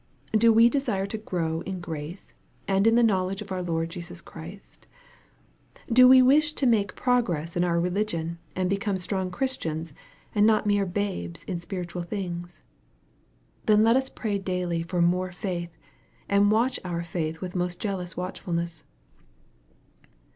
Do 0.35 0.51
we 0.51 0.67
desire 0.67 1.05
to 1.05 1.17
grow 1.19 1.61
in 1.61 1.79
grace, 1.79 2.33
and 2.67 2.87
in 2.87 2.95
the 2.95 3.03
knowledge 3.03 3.43
of 3.43 3.51
our 3.51 3.61
Lord 3.61 3.91
Jesus 3.91 4.19
Christ? 4.19 4.87
Do 5.93 6.07
we 6.07 6.23
wish 6.23 6.53
to 6.53 6.65
make 6.65 6.95
progress 6.95 7.55
in 7.55 7.63
our 7.63 7.79
religion, 7.79 8.39
and 8.55 8.67
become 8.67 8.97
strong 8.97 9.29
Christians, 9.29 9.93
and 10.33 10.47
not 10.47 10.65
mere 10.65 10.87
babes 10.87 11.43
in 11.43 11.59
spiritual 11.59 12.01
things? 12.01 12.63
Then 13.67 13.83
let. 13.83 13.95
us 13.95 14.09
pray 14.09 14.39
daily 14.39 14.81
for 14.81 15.03
more 15.03 15.31
faith, 15.31 15.77
and 16.27 16.49
watch 16.49 16.79
our 16.83 17.03
faith 17.03 17.39
with 17.39 17.55
most 17.55 17.79
jealous 17.79 18.17
watchfulness. 18.17 18.83